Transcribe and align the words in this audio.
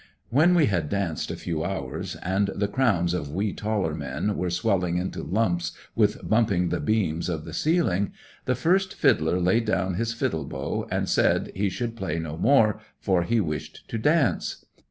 'When 0.31 0.55
we 0.55 0.65
had 0.65 0.89
danced 0.89 1.29
a 1.29 1.35
few 1.35 1.63
hours, 1.63 2.15
and 2.23 2.49
the 2.55 2.67
crowns 2.67 3.13
of 3.13 3.31
we 3.31 3.53
taller 3.53 3.93
men 3.93 4.35
were 4.35 4.49
swelling 4.49 4.97
into 4.97 5.21
lumps 5.21 5.73
with 5.95 6.27
bumping 6.27 6.69
the 6.69 6.79
beams 6.79 7.29
of 7.29 7.45
the 7.45 7.53
ceiling, 7.53 8.11
the 8.45 8.55
first 8.55 8.95
fiddler 8.95 9.39
laid 9.39 9.65
down 9.65 9.93
his 9.93 10.11
fiddle 10.15 10.45
bow, 10.45 10.87
and 10.89 11.07
said 11.07 11.51
he 11.53 11.69
should 11.69 11.95
play 11.95 12.17
no 12.17 12.35
more, 12.35 12.79
for 12.99 13.21
he 13.21 13.39
wished 13.39 13.87
to 13.89 13.99
dance. 13.99 14.65